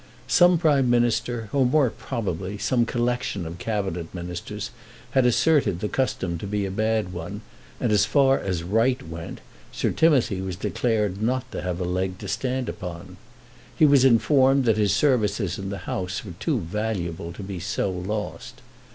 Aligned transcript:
Some 0.27 0.57
Prime 0.57 0.89
Minister, 0.89 1.47
or, 1.53 1.63
more 1.63 1.91
probably, 1.91 2.57
some 2.57 2.87
collection 2.87 3.45
of 3.45 3.59
Cabinet 3.59 4.11
Ministers, 4.15 4.71
had 5.11 5.27
asserted 5.27 5.79
the 5.79 5.87
custom 5.89 6.39
to 6.39 6.47
be 6.47 6.65
a 6.65 6.71
bad 6.71 7.13
one, 7.13 7.41
and, 7.79 7.91
as 7.91 8.03
far 8.05 8.39
as 8.39 8.63
right 8.63 9.07
went, 9.07 9.41
Sir 9.71 9.91
Timothy 9.91 10.41
was 10.41 10.55
declared 10.55 11.21
not 11.21 11.51
to 11.51 11.61
have 11.61 11.79
a 11.79 11.83
leg 11.85 12.17
to 12.17 12.27
stand 12.27 12.67
upon. 12.67 13.17
He 13.77 13.85
was 13.85 14.03
informed 14.03 14.65
that 14.65 14.77
his 14.77 14.91
services 14.91 15.59
in 15.59 15.69
the 15.69 15.77
House 15.85 16.25
were 16.25 16.33
too 16.39 16.61
valuable 16.61 17.31
to 17.33 17.43
be 17.43 17.59
so 17.59 17.91
lost. 17.91 18.63